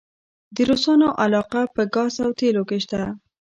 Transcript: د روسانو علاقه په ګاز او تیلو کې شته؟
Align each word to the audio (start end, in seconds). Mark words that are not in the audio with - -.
د 0.55 0.57
روسانو 0.69 1.07
علاقه 1.23 1.61
په 1.75 1.81
ګاز 1.93 2.13
او 2.25 2.29
تیلو 2.39 2.63
کې 2.69 2.77
شته؟ 2.83 3.01